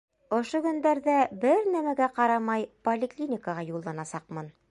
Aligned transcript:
Ошо 0.35 0.61
көндәрҙә, 0.67 1.17
бер 1.43 1.67
нәмәгә 1.75 2.09
ҡарамай, 2.17 2.67
поликлиникаға 2.89 3.69
юлланасаҡмын. 3.71 4.53